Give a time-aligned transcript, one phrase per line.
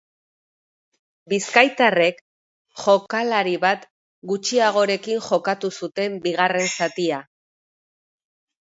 [1.33, 2.23] Bizkaitarrek
[2.85, 3.87] jokalari bat
[4.33, 7.23] gutxiagorekin jokatu zuten bigarren zatia.